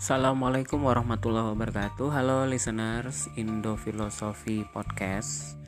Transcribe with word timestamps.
Assalamualaikum 0.00 0.88
warahmatullahi 0.88 1.52
wabarakatuh. 1.52 2.08
Halo 2.08 2.48
listeners 2.48 3.28
Indo 3.36 3.76
Filosofi 3.76 4.64
Podcast. 4.64 5.60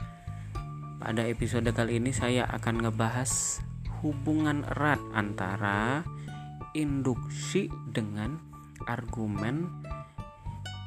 Pada 0.97 1.29
episode 1.29 1.69
kali 1.69 2.01
ini 2.01 2.17
saya 2.17 2.49
akan 2.49 2.81
ngebahas 2.81 3.61
Hubungan 4.01 4.65
erat 4.73 5.05
antara 5.13 6.01
Induksi 6.73 7.69
dengan 7.93 8.41
argumen 8.89 9.69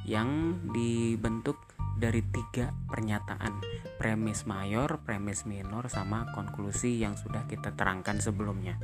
Yang 0.09 0.58
dibentuk 0.73 1.62
dari 2.02 2.26
tiga 2.26 2.73
pernyataan. 2.90 3.62
Premis 4.02 4.50
mayor, 4.50 5.05
premis 5.05 5.46
minor, 5.46 5.86
sama 5.94 6.34
konklusi 6.34 6.98
yang 6.98 7.14
sudah 7.14 7.46
kita 7.46 7.77
terangkan 7.77 8.18
sebelumnya. 8.18 8.82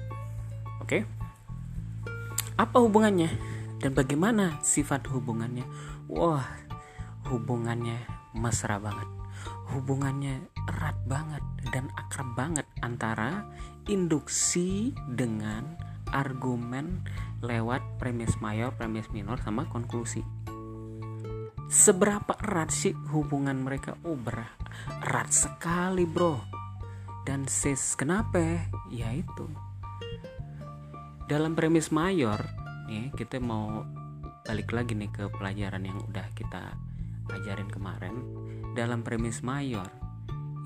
Oke? 0.86 1.10
Apa 2.62 2.78
hubungannya? 2.78 3.61
Dan 3.82 3.98
bagaimana 3.98 4.62
sifat 4.62 5.10
hubungannya 5.10 5.66
wah 6.06 6.46
hubungannya 7.28 7.98
mesra 8.38 8.78
banget 8.78 9.10
hubungannya 9.74 10.46
erat 10.70 10.98
banget 11.10 11.44
dan 11.74 11.90
akrab 11.98 12.30
banget 12.38 12.68
antara 12.86 13.50
induksi 13.90 14.94
dengan 15.10 15.80
argumen 16.12 17.08
lewat 17.42 17.98
premis 17.98 18.38
mayor, 18.44 18.76
premis 18.76 19.10
minor 19.10 19.40
sama 19.42 19.66
konklusi. 19.72 20.22
Seberapa 21.72 22.36
erat 22.44 22.70
sih 22.70 22.92
hubungan 23.16 23.64
mereka? 23.64 23.96
Oh, 24.04 24.20
berat, 24.20 24.60
erat 25.02 25.32
sekali, 25.32 26.04
Bro. 26.04 26.44
Dan 27.24 27.48
sis, 27.48 27.96
kenapa? 27.96 28.68
Ya 28.92 29.16
itu. 29.16 29.48
Dalam 31.32 31.56
premis 31.56 31.96
mayor, 31.96 32.44
nih 32.92 33.08
kita 33.16 33.40
mau 33.40 33.88
balik 34.44 34.76
lagi 34.76 35.00
nih 35.00 35.08
ke 35.16 35.32
pelajaran 35.32 35.88
yang 35.88 35.96
udah 36.12 36.28
kita 36.36 36.76
ajarin 37.32 37.72
kemarin. 37.72 38.20
Dalam 38.76 39.00
premis 39.00 39.40
mayor 39.40 39.88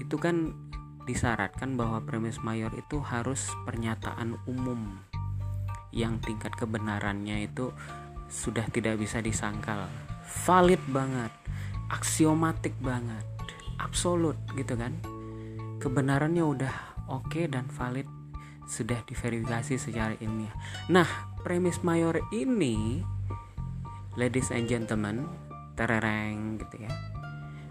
itu 0.01 0.17
kan 0.17 0.57
disyaratkan 1.05 1.77
bahwa 1.77 2.01
premis 2.01 2.41
mayor 2.41 2.73
itu 2.73 2.97
harus 3.05 3.45
pernyataan 3.69 4.41
umum. 4.49 4.97
Yang 5.93 6.33
tingkat 6.33 6.57
kebenarannya 6.57 7.45
itu 7.45 7.69
sudah 8.25 8.65
tidak 8.73 8.97
bisa 8.97 9.21
disangkal. 9.21 9.85
Valid 10.49 10.81
banget 10.89 11.29
aksiomatik 11.93 12.73
banget 12.81 13.21
absolut 13.77 14.35
gitu 14.57 14.73
kan. 14.73 14.97
Kebenarannya 15.77 16.41
udah 16.41 16.75
oke 17.05 17.29
okay 17.29 17.45
dan 17.45 17.69
valid 17.69 18.09
sudah 18.65 18.97
diverifikasi 19.05 19.77
secara 19.77 20.17
ilmiah. 20.17 20.53
Nah, 20.89 21.05
premis 21.45 21.85
mayor 21.85 22.17
ini, 22.33 23.05
ladies 24.17 24.49
and 24.49 24.65
gentlemen, 24.65 25.29
terereng 25.77 26.57
gitu 26.57 26.81
ya. 26.81 26.91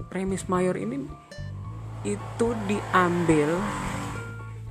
Premis 0.06 0.47
mayor 0.47 0.78
ini 0.78 1.03
itu 2.06 2.48
diambil 2.70 3.58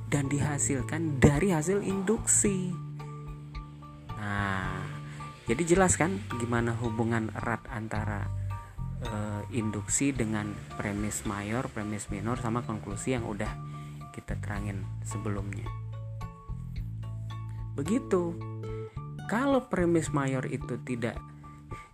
dan 0.08 0.24
dihasilkan 0.32 1.20
dari 1.20 1.52
hasil 1.52 1.84
induksi. 1.84 2.72
Nah, 4.16 4.72
jadi 5.44 5.76
jelas 5.76 6.00
kan 6.00 6.24
gimana 6.40 6.72
hubungan 6.80 7.28
erat 7.36 7.60
antara 7.68 8.24
uh, 9.04 9.44
induksi 9.52 10.16
dengan 10.16 10.56
premis 10.80 11.28
mayor, 11.28 11.68
premis 11.68 12.08
minor 12.08 12.40
sama 12.40 12.64
konklusi 12.64 13.12
yang 13.12 13.28
udah 13.28 13.52
kita 14.16 14.40
terangin 14.40 14.80
sebelumnya. 15.04 15.68
Begitu. 17.76 18.53
Kalau 19.24 19.72
premis 19.72 20.12
mayor 20.12 20.44
itu 20.44 20.76
tidak 20.84 21.16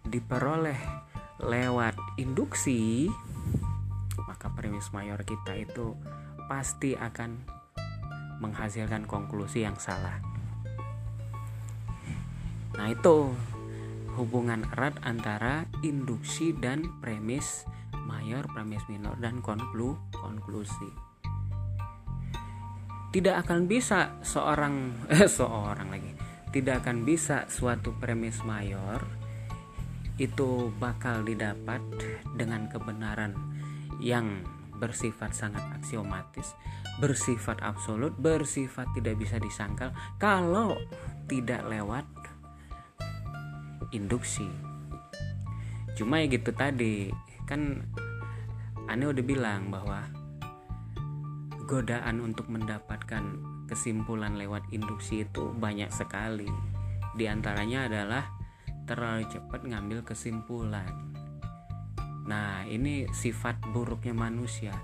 diperoleh 0.02 0.78
lewat 1.38 1.94
induksi, 2.18 3.06
maka 4.26 4.50
premis 4.50 4.91
mayor 4.91 5.22
kita 5.22 5.54
itu 5.54 5.94
pasti 6.50 6.98
akan 6.98 7.38
menghasilkan 8.42 9.06
konklusi 9.06 9.62
yang 9.62 9.78
salah. 9.78 10.19
Nah, 12.74 12.86
itu 12.90 13.30
hubungan 14.19 14.66
erat 14.74 14.98
antara 15.06 15.70
induksi 15.86 16.50
dan 16.56 16.98
premis 16.98 17.62
mayor, 18.10 18.50
premis 18.50 18.82
minor 18.90 19.14
dan 19.22 19.38
konklu 19.38 19.94
konklusi 20.10 21.10
tidak 23.10 23.46
akan 23.46 23.66
bisa 23.66 24.22
seorang 24.22 24.94
eh, 25.14 25.26
seorang 25.26 25.88
lagi 25.90 26.19
tidak 26.50 26.83
akan 26.87 27.06
bisa 27.06 27.47
suatu 27.47 27.94
premis 27.99 28.43
mayor 28.43 29.03
itu 30.21 30.69
bakal 30.77 31.25
didapat 31.25 31.81
dengan 32.37 32.69
kebenaran 32.69 33.33
yang 34.03 34.44
bersifat 34.77 35.33
sangat 35.37 35.61
aksiomatis, 35.77 36.56
bersifat 37.00 37.61
absolut, 37.61 38.16
bersifat 38.16 38.88
tidak 38.97 39.16
bisa 39.21 39.37
disangkal 39.41 39.93
kalau 40.16 40.77
tidak 41.28 41.65
lewat 41.69 42.05
induksi. 43.93 44.49
Cuma 45.97 46.21
ya 46.25 46.32
gitu 46.32 46.53
tadi, 46.56 47.12
kan 47.44 47.84
Ane 48.88 49.05
udah 49.06 49.25
bilang 49.25 49.69
bahwa 49.69 50.05
godaan 51.69 52.25
untuk 52.25 52.50
mendapatkan 52.50 53.22
kesimpulan 53.70 54.34
lewat 54.34 54.66
induksi 54.75 55.22
itu 55.22 55.54
banyak 55.54 55.94
sekali. 55.94 56.50
Di 57.14 57.31
antaranya 57.31 57.86
adalah 57.86 58.26
terlalu 58.91 59.31
cepat 59.31 59.62
ngambil 59.62 60.03
kesimpulan. 60.03 60.91
Nah, 62.26 62.66
ini 62.66 63.06
sifat 63.14 63.62
buruknya 63.70 64.10
manusia. 64.10 64.75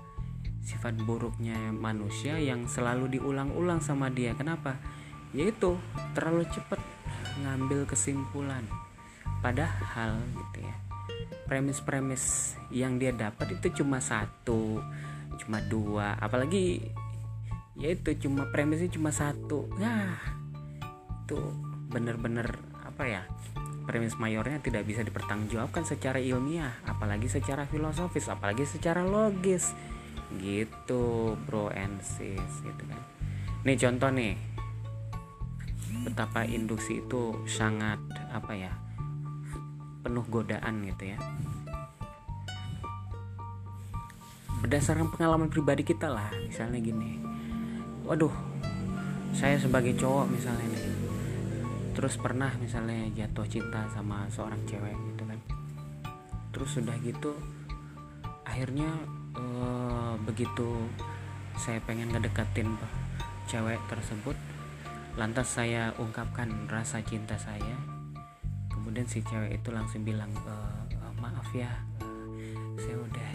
Sifat 0.63 0.95
buruknya 1.03 1.75
manusia 1.75 2.39
yang 2.39 2.67
selalu 2.71 3.19
diulang-ulang 3.19 3.83
sama 3.83 4.07
dia. 4.07 4.31
Kenapa? 4.35 4.79
Yaitu 5.35 5.75
terlalu 6.15 6.47
cepat 6.47 6.79
ngambil 7.43 7.83
kesimpulan. 7.83 8.63
Padahal 9.43 10.15
gitu 10.23 10.63
ya. 10.63 10.75
Premis-premis 11.47 12.55
yang 12.71 12.99
dia 12.99 13.15
dapat 13.15 13.59
itu 13.59 13.83
cuma 13.83 14.03
satu, 14.03 14.83
cuma 15.39 15.63
dua 15.63 16.19
apalagi 16.19 16.91
ya 17.77 17.93
itu 17.93 18.09
cuma 18.27 18.49
premisnya 18.49 18.89
cuma 18.89 19.13
satu. 19.13 19.69
Nah 19.77 20.17
itu 21.25 21.37
bener-bener 21.93 22.57
apa 22.83 23.03
ya 23.05 23.21
premis 23.87 24.19
mayornya 24.19 24.59
tidak 24.59 24.83
bisa 24.83 25.05
dipertanggungjawabkan 25.05 25.87
secara 25.87 26.19
ilmiah 26.19 26.75
apalagi 26.83 27.31
secara 27.31 27.69
filosofis 27.69 28.27
apalagi 28.27 28.65
secara 28.65 29.05
logis. 29.05 29.77
Gitu 30.41 31.37
bro 31.47 31.71
and 31.71 32.01
sis 32.03 32.51
gitu 32.65 32.83
kan. 32.89 33.01
Nih 33.63 33.77
contoh 33.77 34.09
nih. 34.11 34.35
Betapa 36.03 36.47
induksi 36.47 37.03
itu 37.03 37.35
sangat 37.47 37.99
apa 38.31 38.55
ya 38.55 38.71
penuh 40.03 40.23
godaan 40.27 40.87
gitu 40.87 41.13
ya. 41.13 41.19
Berdasarkan 44.63 45.13
pengalaman 45.13 45.51
pribadi 45.51 45.83
kita 45.85 46.09
lah 46.09 46.31
misalnya 46.47 46.79
gini 46.81 47.36
waduh 48.07 48.31
saya 49.35 49.59
sebagai 49.59 49.93
cowok 49.99 50.31
misalnya 50.31 50.65
nih 50.71 50.87
terus 51.97 52.13
pernah 52.21 52.53
misalnya 52.61 53.09
jatuh 53.09 53.49
cinta 53.49 53.89
sama 53.89 54.29
seorang 54.29 54.61
cewek 54.69 54.93
gitu 54.93 55.25
kan. 55.25 55.39
Terus 56.53 56.69
sudah 56.77 56.93
gitu 57.01 57.33
akhirnya 58.45 58.85
eh, 59.33 60.13
begitu 60.21 60.85
saya 61.57 61.81
pengen 61.89 62.13
ngedeketin 62.13 62.69
cewek 63.49 63.81
tersebut 63.89 64.37
lantas 65.17 65.57
saya 65.57 65.89
ungkapkan 65.97 66.69
rasa 66.69 67.01
cinta 67.01 67.33
saya. 67.41 67.73
Kemudian 68.69 69.09
si 69.09 69.25
cewek 69.25 69.57
itu 69.57 69.73
langsung 69.73 70.05
bilang 70.05 70.29
e, 70.29 70.55
maaf 71.17 71.49
ya 71.49 71.73
saya 72.77 72.93
udah 72.93 73.31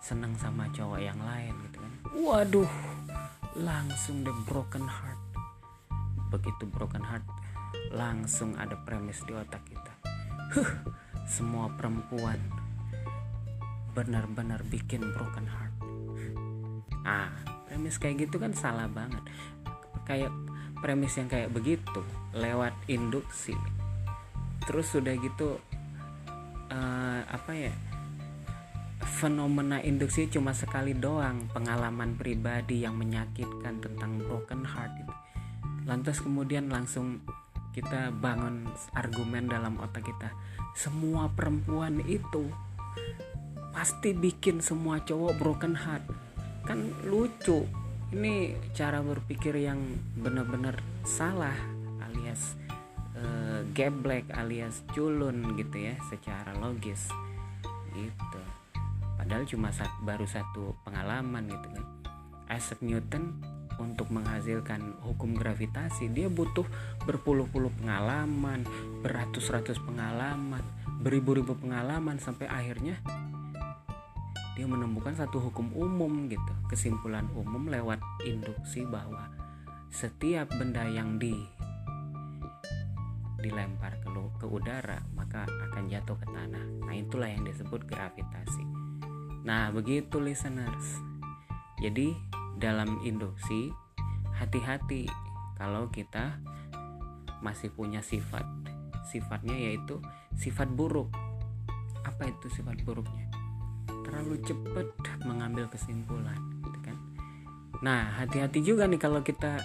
seneng 0.00 0.32
sama 0.40 0.64
cowok 0.72 1.04
yang 1.04 1.20
lain 1.20 1.52
gitu 1.68 1.78
kan. 1.84 1.92
Waduh 2.16 2.95
langsung 3.56 4.20
the 4.20 4.34
broken 4.44 4.84
heart. 4.84 5.16
Begitu 6.28 6.68
broken 6.68 7.00
heart 7.00 7.24
langsung 7.88 8.52
ada 8.60 8.76
premis 8.84 9.24
di 9.24 9.32
otak 9.32 9.64
kita. 9.64 9.92
Huh, 10.52 10.72
semua 11.24 11.72
perempuan 11.72 12.36
benar-benar 13.96 14.60
bikin 14.68 15.00
broken 15.16 15.48
heart. 15.48 15.74
Ah 17.08 17.32
premis 17.64 17.96
kayak 17.96 18.28
gitu 18.28 18.36
kan 18.36 18.52
salah 18.52 18.92
banget. 18.92 19.24
Kayak 20.04 20.32
premis 20.84 21.16
yang 21.16 21.32
kayak 21.32 21.48
begitu 21.48 22.04
lewat 22.36 22.76
induksi. 22.92 23.56
Terus 24.68 24.92
sudah 24.92 25.16
gitu 25.16 25.56
uh, 26.68 27.20
apa 27.24 27.52
ya 27.56 27.72
fenomena 29.04 29.80
induksi 29.84 30.28
cuma 30.32 30.56
sekali 30.56 30.96
doang 30.96 31.52
pengalaman 31.52 32.16
pribadi 32.16 32.84
yang 32.84 32.96
menyakitkan 32.96 33.80
tentang 33.84 34.20
broken 34.24 34.64
heart 34.64 34.92
itu. 34.96 35.14
lantas 35.86 36.18
kemudian 36.18 36.66
langsung 36.66 37.22
kita 37.70 38.10
bangun 38.10 38.66
argumen 38.96 39.46
dalam 39.46 39.78
otak 39.78 40.08
kita 40.08 40.32
semua 40.76 41.28
perempuan 41.32 42.00
itu 42.08 42.48
pasti 43.76 44.16
bikin 44.16 44.64
semua 44.64 45.04
cowok 45.04 45.36
broken 45.36 45.76
heart. 45.76 46.04
Kan 46.64 46.88
lucu 47.04 47.68
ini 48.12 48.56
cara 48.72 49.04
berpikir 49.04 49.56
yang 49.56 49.80
benar-benar 50.16 50.80
salah 51.04 51.56
alias 52.00 52.56
uh, 53.16 53.60
geblek 53.76 54.28
alias 54.32 54.80
culun 54.96 55.56
gitu 55.60 55.76
ya 55.76 55.94
secara 56.08 56.56
logis. 56.56 57.08
Gitu 57.92 58.40
padahal 59.16 59.44
cuma 59.48 59.72
sat, 59.72 59.90
baru 60.04 60.28
satu 60.28 60.76
pengalaman 60.84 61.48
gitu 61.50 61.68
kan. 61.72 61.84
Isaac 62.46 62.78
Newton 62.84 63.42
untuk 63.76 64.08
menghasilkan 64.08 65.04
hukum 65.04 65.36
gravitasi 65.36 66.08
dia 66.08 66.32
butuh 66.32 66.64
berpuluh-puluh 67.04 67.68
pengalaman 67.76 68.64
beratus-ratus 69.04 69.76
pengalaman 69.84 70.64
beribu-ribu 71.04 71.52
pengalaman 71.60 72.16
sampai 72.16 72.48
akhirnya 72.48 72.96
dia 74.56 74.64
menemukan 74.64 75.12
satu 75.12 75.36
hukum 75.36 75.68
umum 75.76 76.32
gitu. 76.32 76.52
Kesimpulan 76.72 77.28
umum 77.36 77.68
lewat 77.68 78.00
induksi 78.24 78.88
bahwa 78.88 79.28
setiap 79.92 80.48
benda 80.56 80.88
yang 80.88 81.20
di 81.20 81.36
dilempar 83.36 84.00
ke, 84.00 84.08
ke 84.40 84.46
udara 84.48 84.98
maka 85.12 85.44
akan 85.44 85.92
jatuh 85.92 86.16
ke 86.16 86.26
tanah. 86.32 86.64
Nah 86.88 86.94
itulah 86.96 87.28
yang 87.28 87.44
disebut 87.44 87.84
gravitasi 87.84 88.75
nah 89.46 89.70
begitu 89.70 90.18
listeners. 90.18 90.98
Jadi 91.78 92.18
dalam 92.58 92.98
induksi 93.06 93.70
hati-hati 94.34 95.06
kalau 95.54 95.86
kita 95.88 96.42
masih 97.40 97.70
punya 97.70 98.02
sifat. 98.02 98.42
Sifatnya 99.06 99.54
yaitu 99.54 100.02
sifat 100.34 100.66
buruk. 100.74 101.14
Apa 102.02 102.26
itu 102.26 102.50
sifat 102.50 102.82
buruknya? 102.82 103.30
Terlalu 104.02 104.42
cepat 104.42 104.90
mengambil 105.22 105.70
kesimpulan 105.70 106.36
gitu 106.66 106.78
kan? 106.82 106.96
Nah 107.86 108.18
hati-hati 108.18 108.66
juga 108.66 108.90
nih 108.90 108.98
kalau 108.98 109.22
kita 109.22 109.62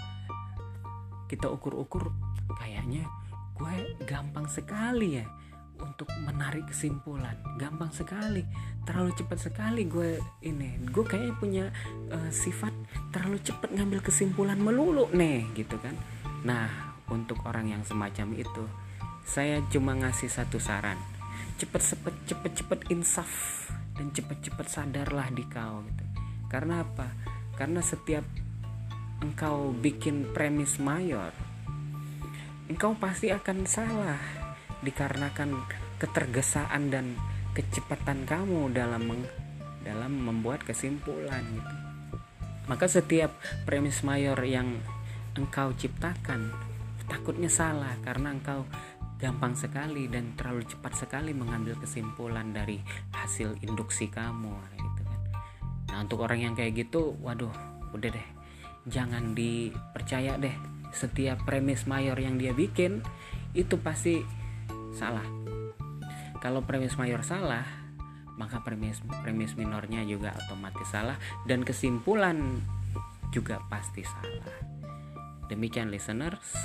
kita 1.25 1.49
ukur-ukur. 1.49 2.13
Kayaknya 2.61 3.09
gue 3.57 3.97
gampang 4.05 4.45
sekali 4.45 5.23
ya 5.23 5.25
untuk 5.81 6.07
menarik 6.21 6.69
kesimpulan. 6.69 7.35
Gampang 7.57 7.91
sekali 7.91 8.45
terlalu 8.85 9.11
cepat 9.17 9.39
sekali 9.41 9.89
gue 9.89 10.21
ini. 10.45 10.77
Gue 10.89 11.03
kayaknya 11.03 11.33
punya 11.35 11.65
uh, 12.13 12.29
sifat 12.31 12.71
terlalu 13.09 13.41
cepat 13.41 13.73
ngambil 13.73 13.99
kesimpulan 14.05 14.57
melulu 14.61 15.09
nih 15.11 15.49
gitu 15.57 15.75
kan. 15.81 15.97
Nah 16.45 16.95
untuk 17.11 17.43
orang 17.43 17.73
yang 17.73 17.83
semacam 17.83 18.37
itu 18.37 18.63
saya 19.27 19.59
cuma 19.69 19.97
ngasih 19.97 20.29
satu 20.29 20.61
saran. 20.61 20.97
Cepet 21.59 21.81
cepet 21.81 22.15
cepet 22.25 22.51
cepet 22.63 22.79
insaf 22.89 23.29
dan 23.97 24.09
cepet 24.15 24.49
cepet 24.49 24.67
sadarlah 24.69 25.27
di 25.33 25.45
kau 25.49 25.83
gitu. 25.85 26.05
Karena 26.49 26.81
apa? 26.81 27.09
Karena 27.57 27.83
setiap 27.83 28.25
engkau 29.21 29.69
bikin 29.77 30.33
premis 30.33 30.81
mayor 30.81 31.29
engkau 32.71 32.95
pasti 32.95 33.27
akan 33.27 33.67
salah 33.67 34.40
dikarenakan 34.81 35.61
ketergesaan 36.01 36.89
dan 36.89 37.13
kecepatan 37.53 38.25
kamu 38.25 38.73
dalam 38.73 39.05
meng, 39.05 39.23
dalam 39.85 40.13
membuat 40.17 40.65
kesimpulan 40.65 41.45
gitu. 41.45 41.75
Maka 42.69 42.85
setiap 42.87 43.35
premis 43.65 44.01
mayor 44.05 44.37
yang 44.45 44.79
engkau 45.35 45.73
ciptakan 45.75 46.53
takutnya 47.09 47.51
salah 47.51 47.91
karena 48.05 48.31
engkau 48.31 48.63
gampang 49.21 49.53
sekali 49.53 50.09
dan 50.09 50.33
terlalu 50.33 50.65
cepat 50.65 50.97
sekali 50.97 51.35
mengambil 51.35 51.77
kesimpulan 51.77 52.49
dari 52.49 52.81
hasil 53.13 53.59
induksi 53.61 54.09
kamu 54.09 54.55
gitu 54.79 55.01
kan. 55.05 55.21
Nah, 55.93 55.97
untuk 56.01 56.25
orang 56.25 56.41
yang 56.41 56.53
kayak 56.57 56.73
gitu, 56.87 57.13
waduh, 57.21 57.53
udah 57.93 58.09
deh. 58.09 58.27
Jangan 58.89 59.37
dipercaya 59.37 60.41
deh 60.41 60.55
setiap 60.91 61.45
premis 61.45 61.85
mayor 61.85 62.17
yang 62.17 62.35
dia 62.41 62.51
bikin 62.51 63.05
itu 63.53 63.77
pasti 63.79 64.19
salah. 64.95 65.25
Kalau 66.41 66.65
premis 66.65 66.97
mayor 66.97 67.21
salah 67.21 67.81
maka 68.39 68.63
premis 68.65 68.97
premis 69.21 69.53
minornya 69.53 70.01
juga 70.01 70.33
otomatis 70.33 70.89
salah 70.89 71.13
dan 71.45 71.61
kesimpulan 71.61 72.41
juga 73.29 73.61
pasti 73.69 74.01
salah. 74.01 74.57
Demikian 75.45 75.91
listeners 75.93 76.57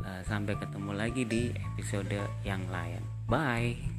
eh, 0.00 0.22
sampai 0.24 0.56
ketemu 0.56 0.92
lagi 0.96 1.22
di 1.28 1.52
episode 1.52 2.16
yang 2.46 2.64
lain. 2.72 3.02
Bye 3.28 3.93